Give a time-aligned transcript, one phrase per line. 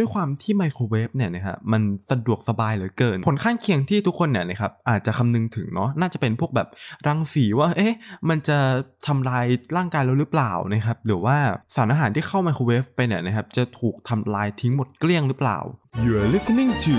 [0.00, 6.68] ด้วยความที่ไมโครเวฟเนี่ยนะฮะมันสะดวกสบายเหลือเกิน ผลข้างเคียงที่ทุกคนเนี่ยนะครับอาจจะคำนึงถึงเนาะน่าจะเป็นพวกแบบ
[7.06, 7.94] รังสีว่าเอ๊ะ
[8.28, 8.58] มันจะ
[9.06, 11.36] ทำลายร่างกายเราหรือเปล่านะครับหรือว่า
[11.74, 15.58] สารอาหารที่เข้าไมโครเวฟไปเนี่ยนะครับจะถูกทำลายทิ้งหมดเกลี้ยงหรือเปล่า
[16.04, 16.96] You're listening to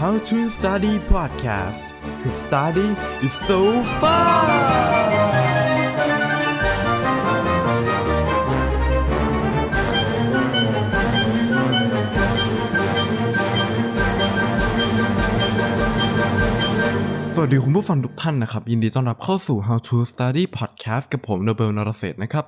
[0.00, 1.84] How to Study Podcast
[2.22, 2.88] cause study
[3.26, 3.60] is so
[4.00, 5.17] fun
[17.40, 22.44] สวัสดีคุณผู้ฟังทุกท่านนะครับ ยินดีต้อนรับเข้าสู่ How to Study Podcast กับผมโนเบลนรเศษนะครับ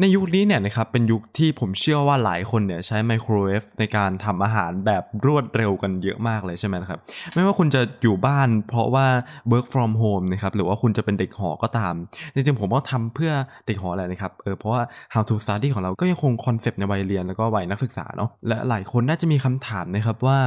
[0.00, 6.98] ในยุคนี้เนี่ยนะครับเป็นยุคที่ผมเชื่อว่าหลายคนเนี่ยใช้ไมโครเวฟในการทำอาหารแบบรวดเร็วกันเยอะมากเลยใช่ไหมครับ
[7.34, 9.06] ไม่ว่าคุณจะอยู่บ้านเพราะว่า
[9.52, 11.94] work from home นะครับหรือว่าคุณจะเป็นเด็กหอก็ตาม
[12.34, 13.32] จริงๆผมก็ทำเพื่อ
[13.66, 14.82] เด็กหอแหละนะครับเออเพราะว่า
[15.14, 20.38] how to study ของเราก็ยังคงคอนเซปต์ในวัยเรียนแล้วก็วัยนักศึกษาเนาะและหลายคนน่าจะมีคำถามนะครับว่า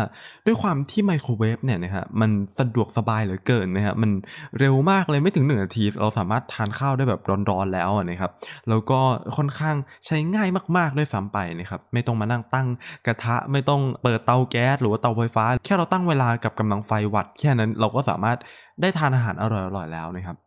[0.46, 4.12] ด้วยความที่ไมโครเวฟเนี่ยนะฮะมันสะดวกสบายเหลือเกินนะฮะมัน
[4.60, 8.32] เร็วมากเลยไม่ถึงหนึ่งนาที เราสามารถทานข้าวได้แบบร้อนๆแล้วนะครับ
[8.70, 9.00] แล้วก็
[9.38, 12.68] ค่อนข้างใช้ง่ายมากๆด้วยซ้ำไปนะครับไม่ต้องมานั่งตั้ง
[13.06, 18.38] กระทะไม่ต้องเปิดเตาแก๊สหรือว่าเตาไฟฟ้า แค่เราตั้งเวลากับกำลังไฟวัด แค่นั้นเราก็สามารถ
[18.82, 20.38] ได้ทานอาหารอร่อยๆแล้วนะครับ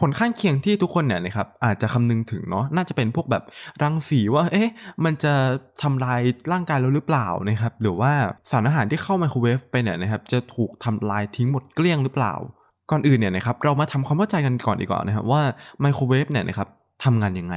[0.00, 3.44] ผลข้างเคียงที่ทุกคนเนี่ยนะครับอาจจะคำนึงถึงเนาะน่าจะเป็นพวกแบบ
[3.82, 4.70] รังสีว่าเอ๊ะ
[5.04, 5.34] มันจะ
[5.82, 6.20] ทำลาย
[6.52, 8.12] ร่างกายเราหรือเปล่านะครับหรือว่า
[8.50, 12.34] สารอาหารที่เข้าไมโครเวฟไปเนี่ยนะครับจะถูกทำลายทิ้งหมดเกลี้ยงหรือเปล่า
[12.90, 15.42] ก่อนอื่นเนี่ยนะครับเรามาทำความเข้าใจกันก่อนดีกว่านะครับว่า
[15.80, 16.68] ไมโครเวฟเนี่ยนะครับ
[17.04, 17.54] ทำงานยังไง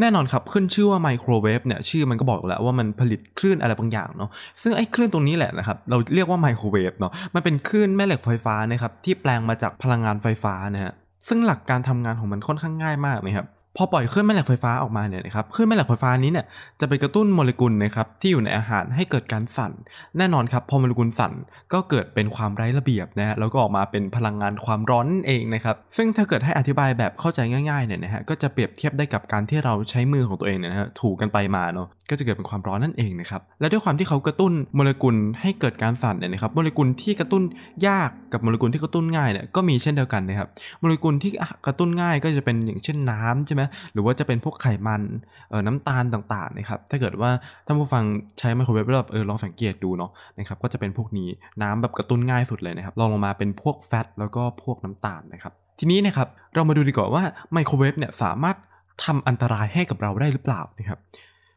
[0.00, 4.30] แน่นอนครับขึ้นชื่อว่าไมโครเวฟเนี่ยชื่อมันก็บอกแล้วว่ามันผลิตคลื่นอะไรบางอย่างเนาะ
[4.62, 10.92] ซึ่งไอ้คลื่นตรงนี้แหละนะครับเราเรียกว่าไมโครเวฟเนาะมันเป็นคลื่นแม่เหล็กไฟฟ้านะครับที่แปลงมาจากพลังงานไฟฟ้านะฮะ
[11.28, 13.46] ซึ่งหลักการทำงานของมันค่อนข้างง่ายมากนะครับ
[13.80, 16.46] พอปล่อยคลื่นแม่เหล็กไฟฟ้าออกมาเนี่ยนะครับคลื่นแม่เหล็กไฟฟ้านี้เนี่ย
[16.80, 19.72] จะไปกระตุ้นโมเลกุลนะครับที่อยู่ในอาหารให้เกิดการสั่น
[20.18, 21.32] แน่นอนครับพอโมเลกุลสั่น
[21.72, 37.42] ก็เกิดเป็นความไร้ระเบียบนะฮะแล้วก็ออกมาเป็นพลังงานความร้อนนั่นเองนะครับซึ่งถ้าเกิดให้อธิบายแบบเข้าใจง่ายๆเนี่ยนะฮะก็จะเปรียบเทียบได้กับการที่เราใช้มือของตัวเองเนี่ยนะฮะถูกันไปมาเนาะก็จะเกิดเป็นความร้อนนั่นเองนะครับและด้วยความที่เขากระตุ้นโมเลกุลให้เกิดการสั่นเนี่ยนะครับโมเลกุลที่กระตุ้น
[37.86, 40.48] ยากกับโมเลกุลที่กระตุ้นง่ายเนี่ยก็มีเช่นเดียวกันนะครับ
[40.80, 41.30] โมเลกุลที่
[41.66, 43.62] กระตุ้นง่ายก็จะเป็นอย่างเช่นน้ำใช่ไหม
[43.92, 45.02] หรือว่าจะเป็นพวกไขมัน
[45.50, 47.30] เอ่อน้ำตาลต่างๆนะครับถ้าเกิดว่า
[47.66, 48.04] ท่านผู้ฟัง
[48.38, 51.28] ใช้ไมโครเวฟแล้วแบบเออลองสังเกตดูเนาะนะครับก็จะเป็นพวกนี้
[51.62, 57.22] น้ำแบบกระตุ้นง่ายสุดเลยนะครับลองลงมาเป็นพวกแฟตแล้วก็พวกน้ำตาลนะครับทีนี้นะครับเรามาดูดีกว่าว่า
[57.52, 58.56] ไมโครเวฟเนี่ยสามารถ
[59.04, 60.98] ทำอันตรายให้กับเราได้หรือเปล่านะครับ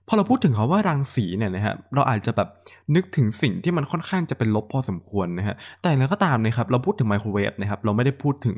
[0.08, 2.50] พอเราพูดถึงเขาว่ารังสีเนี่ยนะครับเราอาจจะแบบ
[2.96, 8.58] นึกถึงสิ่งที่มันค่อนข้างจะเป็นลบพอสมควรนะฮะแต่แล้วก็ตามนะครับเราพูดถึงไมโครเวฟนะครับเราไม่ได้พูดถึง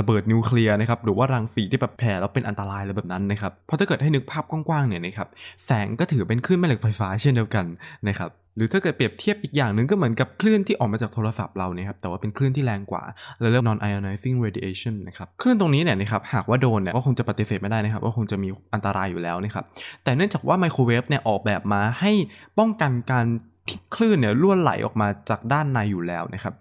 [0.00, 5.28] ระเบิดนิวเคลียร์นะครับหรือว่ารังสีที่แบบแผ่แล้วเป็นอันตรายอะไรแบบนั้นนะครับเพราะถ้าเกิดให้นึกภาพกว้างๆเนี่ยนะครับ
[5.66, 7.66] แสงก็ถือเป็นคลื่นแม่เหล็กไฟฟ้าเช่นเดียวกัน
[8.08, 13.02] นะครับ หรือถ้าเกิดเปรียบเทียบอีกอย่างหนึ่งก็เหมือนกับคลื่นที่ออกมาจากโทรศัพท์เราเนี่ยครับแต่ว่าเป็นคลื่นที่แรงกว่า
[13.40, 19.64] เราเรียก non ionizing radiation นะครับคลื่นตรงนี้เนี่ยนะครับหากว่าโดนเนี่ยก็คงจะปฏิเสธไม่ได้นะครับว่าคงจะมีอันตรายอยู่แล้วนะครับ
[20.04, 22.12] แต่เนื่องจากว่าไมโครเวฟเนี่ยออกแบบมาให้
[22.58, 23.24] ป้องกันการ
[23.68, 26.54] ที่คลื่นเนี่ยล่วนไหลออกมาจากด้านในอยู่แล้วนะครับ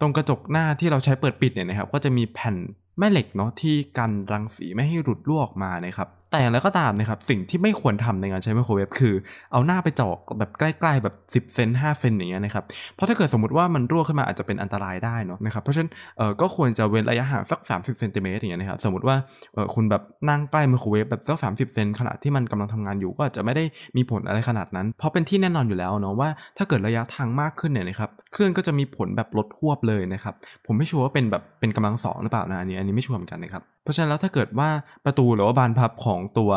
[0.00, 2.56] ตรงกระจกหน้าที่เราใช้เปิดปิดเนี่ยนะครับก็จะมีแผ่น
[2.98, 9.14] แม่เหล็กเนาะที่กันรังสีไม่ให้หลุดรั่วออกมานะครับ แต่อย่างไรก็ตามนะครับสิ่งที่ไม่ควรทำในการใช้ไมโครเวฟคือ
[9.52, 12.64] เอาหน้าไปเจาะแบบใกล้ๆแบบ 10 เซน5เซนอย่างเงี้ยนะครับ
[12.94, 19.16] เพราะถ้าเกิดสมมติว่ามันรั่วขึ้นมาอาจจะเป็นอันตรายได้เนาะนะครับเพราะฉะนั้นเออก็ควรจะเว้นระยะห่างสัก 30เซนติเมตรอย่างเงี้ยนะครับสมมติว่า
[19.54, 23.64] เออคุณแบบนั่งใกล้ไมโครเวฟแบบสัก30 เซนขณะที่มันกำลังทำงานอยู่ก็อาจจะไม่ได้
[23.96, 30.34] มีผลอะไรขนาดนั้น เพราะเป็นที่แน่นอนอยู่แล้วเนาะว่าถ้าเกิดระยะทางมากขึ้นเนี่ยนะครับคลื่นก็จะมีผลแบบลดหวบเลยนะครับ
[30.66, 34.68] ผมไม่ชัวร์ว่าเป็นแบบเป็นกำลังสองหรือเปล่านะอันนี้อันนี้ไม่ชัวร์เหมือนกันนะครับเพราะฉะนั้นแล้วถ้าเกิดว่า
[35.04, 36.50] ประตูหรือว่าบานพับของตัว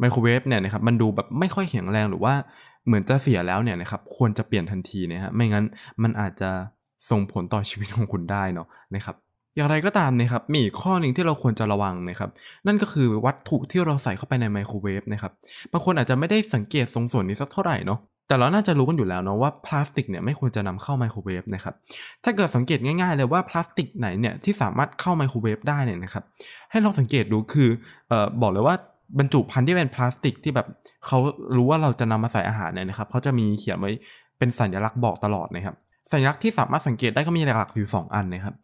[0.00, 2.34] ไมโครเวฟเนี่ยนะครับมันดูแบบไม่ค่อยแข็งแรงหรือว่า
[2.86, 5.64] เหมือนจะเสียแล้วเนี่ยนะครับควรจะเปลี่ยนทันทีนะฮะไม่งั้น
[6.02, 6.50] มันอาจจะ
[7.10, 9.16] ส่งผลต่อชีวิตของคุณได้เนาะนะครับ
[9.56, 12.30] อย่างไรก็ตามนะครับมีอีกข้อหนึ่งที่เราควรจะระวังนะครับ
[12.66, 15.32] นั่นก็คือวัตถุที่เราใส่เข้าไปในไมโครเวฟนะครับ
[15.72, 17.98] บางคนอาจจะไม่ได้สังเกตตรงส่วนนี้สักเท่าไหร่เนาะ
[18.30, 21.74] แต่เราน่าจะรู้กันอยู่แล้วเนาะว่าพลาสติกเนี่ยไม่ควรจะนำเข้าไมโครเวฟนะครับ
[22.24, 26.24] ถ้าเกิดสังเกตง่ายๆเลยว่าพลาสติกไหนเนี่ยที่สามารถเข้าไมโครเวฟได้เนี่ยนะครับ
[26.70, 27.68] ให้ลองสังเกตดูคือ
[28.08, 28.76] เอ่อบอกเลยว่า
[29.18, 30.66] บรรจุภัณฑ์ที่เป็นพลาสติกที่แบบ
[31.06, 31.18] เขา
[31.56, 33.90] รู้ว่าเราจะนำมาใส่อาหารเนี่ยนะครับเขาจะมีเขียนไว้
[34.38, 35.76] เป็นสัญลักษณ์บอกตลอดนะครับ
[36.12, 38.54] สัญลักษณ์ที่สามารถสังเกตได้ก็มีหลักๆอยู่ 2 อันนะครับ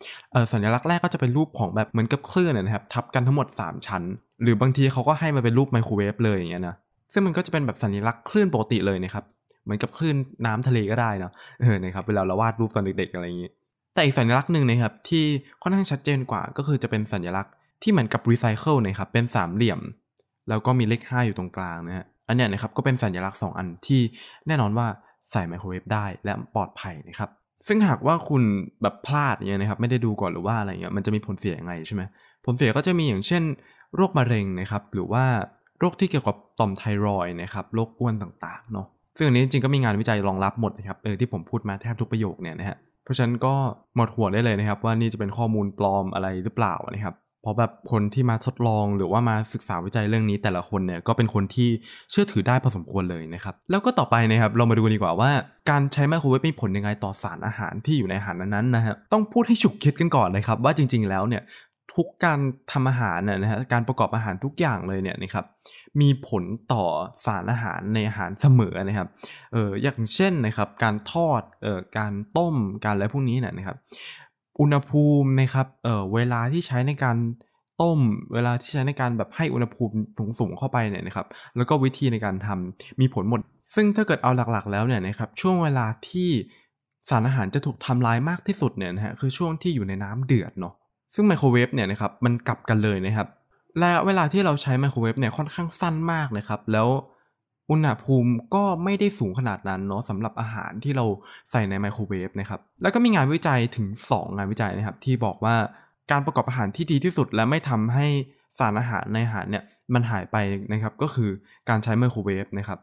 [0.53, 4.03] สัญลักษณ์แรกก็จะเป็นรูปของแบบเหมือนกับคลื่นนะครับทับกันทั้งหมด 3 ชั้น
[4.43, 6.77] หรือบางทีเขาก็ให้มาเป็นรูปไมโครเวฟเลยอย่างเงี้ยนะ
[7.13, 9.25] ซึ่งมันก็จะเป็นแบบสัญลักษณ์คลื่นปกติเลยนะครับ
[9.67, 10.17] เหมือนกับคลื่น
[10.47, 13.51] น้ำทะเลก็ได้เนาะเออนะครับเวลาเราวาดรูปตอนเด็กๆอะไรอย่างงี้
[13.95, 15.25] แต่อีกสัญลักษณ์หนึ่งนะครับที่
[15.63, 17.53] ค่อนข้างชัดเจนกว่าก็คือจะเป็นสัญลักษณ์
[17.83, 19.81] ที่เหมือนกับรีไซเคิลนะครับเป็นสามเหลี่ยม
[20.49, 24.01] แล้วก็มีเลข 5 อยู่ตรงกลางนะฮะอันเนี้ยนะครับก็เป็นสัญลักษณ์ 2 อันที่
[24.47, 24.87] แน่นอนว่า
[25.33, 27.31] ใส่ไมโครเวฟได้และปลอดภัยนะครับ
[27.67, 28.43] ซึ่งหากว่าคุณ
[28.83, 32.03] แบบพลาดเนี่ยนะครับไม่ได้ดูก่อนหรือว่าอะไรเงี้ยมันจะมีผลเสียยังไงใช่ไหม
[32.45, 33.43] ผลเสียก็จะมีอย่างเช่น
[33.97, 35.25] โรคมะเร็งนะครับหรือว่า
[35.79, 38.87] โรคที่เกี่ยวกับต่อมไทรอยนะครับโรคอ้วนต่างๆเนาะ
[39.17, 43.55] ซึ่งอันนี้จริงๆก็มีงานวิจัยรองรับหมดนะครับเออที่ผมพูดมาแทบทุกประโยคเนี่ยนะฮะเพราะฉะนั้นก็
[43.97, 51.69] หมดหัวได้เลยนะครับ ว่านี่จะเป็นข้อมูลปลอมอะไรหรือเปล่านะครับเพราะแบบคนที่มาทดลองหรือว่ามาศึกษาวิจัยเรื่องนี้แต่ละคนเนี่ยก็เป็นคนที่
[52.11, 55.31] เชื่อถือได้พอสมควรเลยนะครับ แล้วก็ต่อไปนะครับเรามาดูดีกว่าว่า
[55.71, 61.43] การใช้ไมโครเวฟมีผลยังไงต่อสารอาหารที่อยู่ในอาหารนั้นๆนะฮะต้องพูดให้ฉุกคิดกันก่อนนะครับว่าจริง ๆแล้วเนี่ย
[61.95, 62.39] ทุกการ
[62.73, 65.45] ทำอาหารเนี่ยนะฮะการประกอบอาหารทุกอย่างเลยเนี่ยนะครับ
[66.01, 66.85] มีผลต่อ
[67.27, 69.09] สารอาหารในอาหารเสมอนะครับ
[69.53, 72.55] เอออย่างเช่นนะครับการทอดเอ่อการต้ม
[72.85, 73.77] การอะไรพวกนี้เนี่ยนะครับ
[74.61, 77.17] อุณหภูมินะครับเอ่อเวลาที่ใช้ในการ
[77.83, 77.99] ต้ม
[78.33, 79.97] เวลาที่ใช้ในการแบบให้อุณหภูมิ
[80.39, 83.41] สูงๆเข้าไปเนี่ยนะครับแล้วก็วิธีในการทำมีผลหมด
[83.75, 86.31] ซึ่งถ้าเกิดเอาหลักๆ แล้วเนี่ยนะครับช่วงเวลาที่
[87.09, 90.75] สารอาหารจะถูกทำลายมากที่สุดเนี่ยนะฮะคือช่วงที่อยู่ในน้ำเดือดเนาะ
[91.15, 93.29] ซึ่งไมโครเวฟเนี่ยนะครับมันกลับกันเลยนะครับ
[93.79, 96.89] และเวลาที่เราใช้ไมโครเวฟเนี่ยค่อนข้างสั้นมากนะครับ แล้ว
[97.71, 101.05] อุณหภูมิก็ไม่ได้สูงขนาดนั้นเนาะสำหรับอาหารที่เรา
[101.51, 105.57] ใส่ในไมโครเวฟนะครับ แล้วก็มีงานวิจัยถึง 2 งานวิจัยนะครับ ที่บอกว่า
[106.11, 108.07] การประกอบอาหารที่ดีที่สุด และไม่ทำให้
[108.59, 109.65] สารอาหารในอาหารเนี่ย
[109.95, 110.37] มันหายไป
[110.73, 111.31] นะครับ ก็คือ
[111.69, 112.79] การใช้ไมโครเวฟนะครับ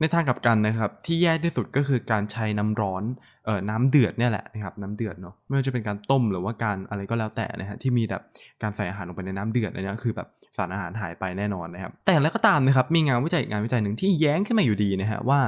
[0.00, 3.02] ในทางกลับกันนะครับที่แย่ที่สุดก็คือการใช้น้ำร้อน
[3.44, 8.22] เอ่อน้ำเดือดเนี่ยแหละนะครับน้ำเดือดเนาะไม่ว่าจะเป็นการต้มหรือว่าการอะไรก็แล้วแต่นะฮะที่มีแบบ
[8.62, 15.40] การใส่อาหารลงไปในน้ำเดือดอันนี้คือแบบสารอาหารหายไปแน่นอนนะครับแต่แล้วก็ตามนะครับมีงานวิจัยงานวิจัยหนึ่งที่แย้งขึ้นมาอยู่ดีนะฮะว่า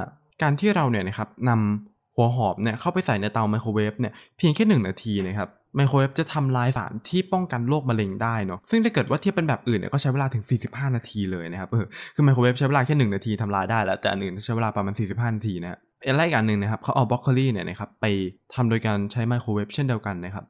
[0.42, 11.84] การที่เราเนี่ยนะครับนำหัวหอมเนี่ยเข้าไปใส่ในเตาไมโครเวฟเนี่ยเพียงแค่1นาทีนะครับ ไมโครเวฟจะทำลายสารที่ป้องกันโรคมะเร็งได้เนาะซึ่งถ้าเกิดว่าเทียบเป็นแบบอื่นเนี่ยก็ใช้เวลาถึง 45 นาทีเลยนะครับเออ
[12.14, 18.06] คือไมโครเวฟใช้เวลาแค่ 1 นาทีทำลายได้แล้ว แต่อันอื่นใช้เวลาประมาณ 45 นาทีนะฮะอะไรอีกอันหนึ่งนะครับเขาเอาบรอกโคลีเนี่ยนะครับไป
[18.54, 20.44] ทำโดยการใช้ไมโครเวฟเช่นเดียวกันนะครับ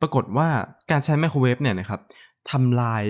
[0.00, 0.48] ปรากฏว่า
[0.90, 2.00] การใช้ไมโครเวฟเนี่ยนะครับ
[2.50, 3.04] ทำลาย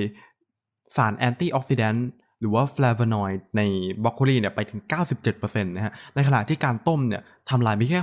[0.96, 2.06] สาร antioxidant
[2.40, 3.62] หรือว่าฟลาโวนอยด์ใน
[4.04, 4.80] บรอกโคลีเนี่ยไปถึง
[5.22, 8.00] 97%นะฮะ ในขณะที่การต้มเนี่ยทำลายไปแค่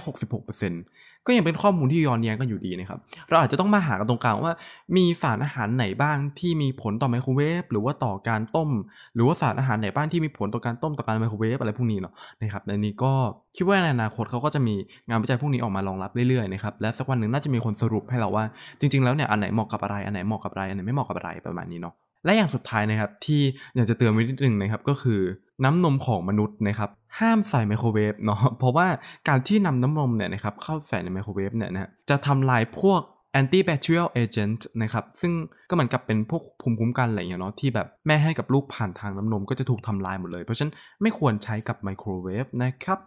[0.62, 3.00] 66%ก็ยังเป็นข้อมูลที่ย้อนแย้งกันอยู่ดีนะครับ
[3.30, 4.52] เราอาจจะต้องมาหากันตรงกลางว่า
[4.96, 8.70] มีสารอาหารไหนบ้างที่มีผลต่อไมโครเวฟหรือว่าต่อการต้ม
[9.16, 13.14] หรือว่าสารอาหารไหนบ้างที่มีผลต่อการต้มต่อการไมโครเวฟอะไรพวกนี้เนาะนะครับในนี้ก็
[13.56, 14.76] คิดว่าในอนาคตเขาก็จะมี
[15.08, 18.44] งานวิจัยพวกนี้ออกมารองรับเรื่อยๆนะครับและสักวันหนึ่งน่าจะมีคนสรุปให้เราว่า
[18.80, 21.96] จริง ๆ แล้วเนี่ยอันไหนเหมาะกับอะไรอันไหนเหมาะกับอะไรอันไหนไม่เหมาะกับอะไรประมาณนี้เนาะ
[22.26, 23.42] และอย่างสุดท้ายนะครับที่
[23.76, 25.22] อยากจะเตือนไว้นิดนึงนะครับก็คือ
[25.64, 28.88] น้ำนมของมนุษย์นะครับห้ามใส่ไมโครเวฟเนาะเพราะว่า
[29.28, 33.02] การที่นำน้ำนมเนี่ยนะครับเข้าใส่ในไมโครเวฟเนี่ยนะจะทำลายพวก
[33.40, 35.32] antibacterial agent นะครับซึ่ง
[35.70, 43.00] ก็เหมือนกับเป็นพวกภูมิคุ้มกันอะไรอย่างเงี้ยเนาะที่แบบแม่ให้กับลูกผ่านทางน้ำนมก็จะถูกทำลายหมดเลย เพราะฉะนั้นไม่ควรใช้กับไมโครเวฟนะครับ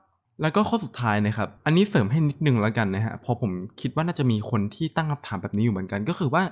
[0.43, 3.51] แล้วก็ข้อสุดท้ายนะครับ อันนี้เสริมให้นิดนึงแล้วกันนะฮะเพราะผม
[3.81, 6.43] คิดว่าน่าจะมีคนที่ตั้งคำถามแบบนี้อยู่เหมือนกัน ก็คือว่า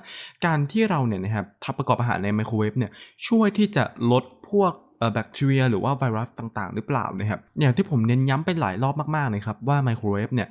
[0.45, 2.91] การที่เราเนี่ยนะครับทำประกอบอาหารในไมโครเวฟเนี่ย
[3.27, 4.73] ช่วยที่จะลดพวก
[5.13, 10.47] แบคทีเรียหรือว่าไวรัสต่างๆ หรือเปล่านะครับอย่างที่ผมเน้นย้ำไปหลายรอบมากๆนะครับว่าไมโครเวฟเนี่ย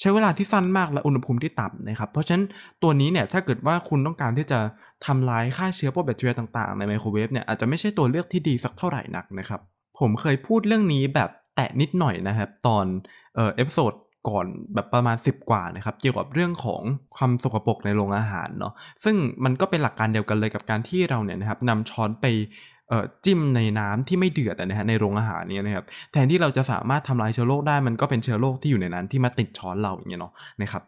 [0.00, 2.44] ใช้เวลาที่สั้นมากและอุณหภูมิที่ต่ำนะครับ เพราะฉะนั้น
[2.82, 4.58] ตัวนี้เนี่ยถ้าเกิดว่าคุณต้องการที่จะ
[5.06, 9.60] ทำลายฆ่าเชื้อพวกแบคทีเรียต่างๆ ในไมโครเวฟเนี่ยอาจจะไม่ใช่ตัวเลือกที่ดีสักเท่าไหร่นักนะครับ
[9.98, 12.84] ผมเคยพูดเรื่องนี้แบบ แตะนิดหน่อยนะครับ ตอน
[13.34, 13.92] episode
[14.28, 16.82] ก่อนแบบประมาณ 10 กว่านะครับเกี่ยวกับเรื่องของ
[17.16, 18.72] ความสกปรกในโรงอาหารเนาะ
[19.04, 22.26] ซึ่งมันก็เป็นหลักการเดียวกันเลยกับการที่เราเนี่ยนะครับนำช้อนไป
[23.24, 30.82] จิ้มในน้ำที่ไม่เดือดนะฮะในโรงอาหารเนี่ยนะครับแทนที่เราจะสามารถทำลายเชื้อโรคได้มันก็เป็นเชื้อโรคที่อยู่ในนั้นที่มาติดช้อนเราอย่างเงี้ยเนาะนะครับ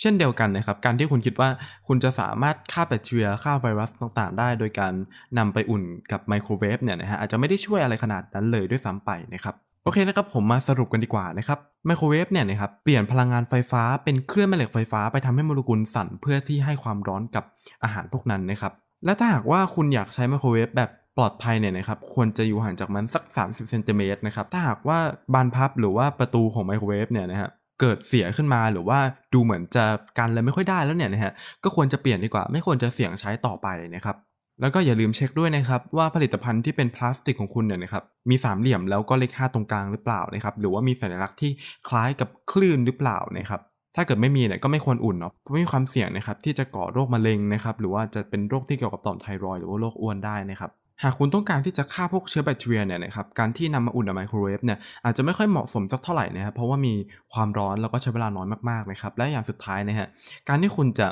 [0.00, 1.48] เช่นเดียวกันนะครับ การที่คุณคิดว่า
[1.88, 4.92] คุณจะสามารถฆ่าแบคทีเรียฆ่าไวรัสต่างๆ ได้ โดยการ
[5.38, 9.54] นำไปอุ่นกับไมโครเวฟเนี่ยนะฮะอาจจะไม่ได้ช่วยอะไรขนาดนั้นเลยด้วยซ้ำไปนะครับ
[9.84, 17.44] โอเคนะครับผมมาสรุปกันดีกว่านะครับไมโครเวฟเนี่ยนะครับเปลี่ยนพลังงานไฟฟ้าเป็นเครื่องแม่เหล็กไฟฟ้าไปทำให้โมเลกุลสั่นเพื่อที่ให้ความร้อนกับ
[17.84, 18.72] อาหารพวกนั้นนะครับ
[19.04, 24.98] และถ้าหากว่าคุณอยากใช้ไมโครเวฟแบบปลอดภัยเนี่ยนะครับควรจะอยู่ห่างจากมันสัก 30เซนติเมตรนะครับถ้าหากว่า
[25.34, 27.50] บานพับหรือว่าประตูของไมโครเวฟเนี่ยนะฮะ
[27.80, 28.98] เกิดเสียขึ้นมาหรือว่า
[29.34, 29.84] ดูเหมือนจะ
[30.18, 31.32] กันเลยไม่ค่อยได้แล้วเนี่ยนะฮะ
[31.64, 34.16] ก็ควรจะเปลี่ยนดีกว่า ไม่ควรจะเสี่ยงใช้ต่อไปนะครับ
[34.60, 41.50] แล้วก็อย่าลืมเช็คด้วยนะครับว่าผลิตภัณฑ์ที่เป็นพลาสติกของคุณเนี่ยนะครับมีสามเหลี่ยมแล้วก็เลข5ตรงกลางหรือเปล่านะครับหรือว่ามีสัญลักษณ์ที่
[41.88, 43.60] คล้ายกับคลื่นหรือเปล่านะครับ
[43.96, 50.70] ถ้าเกิดไม่มีเนี่ยก็ไม่ควรอุ่นเนาะเพราะมีความเสี่ยงนะครับที่จะก่อโรคมะเร็งนะครับหรือว่าจะเป็นโรคที่เกี่ยวกับต่อมไทรอยหรือว่าโรคอ้วนได้นะครับ
[51.02, 56.94] หากคุณต้องการที่จะฆ่าพวกเชื้อแบคทีเรียเนี่ยนะครับการที่นำมาอุ่นในไมโครเวฟเนี่ยอาจจะไม่ค่อยเหมาะสมสักเท่าไหร่นะครับเพราะว่ามี
[57.32, 60.08] ความร้อนแล้วก็ใช้เวลาน้อยมากๆนะครับและอย่างสุดท้ายนะฮะ
[60.48, 61.08] การที่คุณจะ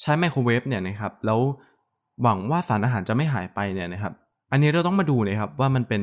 [0.00, 1.40] ใช้ไมโครเวฟเนี่ยนะครับแล้ว
[2.22, 4.12] หวังว่าสารอาหารจะไม่หายไปเนี่ยนะครับ
[4.52, 6.02] อันนี้เราต้องมาดูนะครับว่ามันเป็น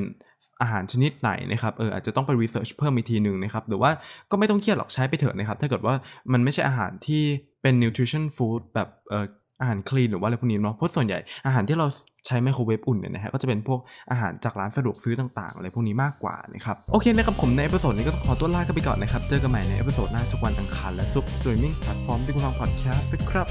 [0.62, 3.92] อาหารชนิดไหนนะครับเอออาจจะต้องไปรีเสิร์ชเพิ่มอีกทีหนึ่งนะครับหรือว่า
[4.32, 5.96] ก็ไม่ต้องเครียดหรอกใช้ไปเถอะนะครับ ถ้าเกิดว่า
[6.34, 7.24] มันไม่ใช่อาหารที่
[7.62, 9.26] เป็น nutrition food แบบเออ
[9.62, 11.88] อาหารคลีนหรือว่าอะไรพวกนี้เนาะเพราะส่วนใหญ่อาหารที่เรา
[12.26, 13.80] ใช้ไมโครเวฟอุ่นเนี่ยนะฮะก็จะเป็นพวก
[14.12, 23.48] อาหารจากร้านสะดวกซื้อต่างๆอะไรพวกนี้มากกว่านะครับโอเคนะครับผมใน episode นี้ก็ต้องขอตัวลากันไปก่อนนะครับ เจอกันใหม่ใน episode หน้าทุกวันอังคารและทุก streaming platform ที่คุณฟังพอดแคสต์นะครับ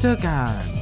[0.00, 0.81] เจอกัน